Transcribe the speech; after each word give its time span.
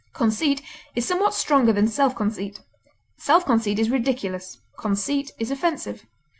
Conceit 0.13 0.63
is 0.95 1.05
somewhat 1.05 1.31
stronger 1.35 1.71
than 1.73 1.87
self 1.87 2.15
conceit. 2.15 2.59
Self 3.17 3.45
conceit 3.45 3.77
is 3.77 3.91
ridiculous; 3.91 4.57
conceit 4.75 5.29
is 5.37 5.51
offensive. 5.51 6.07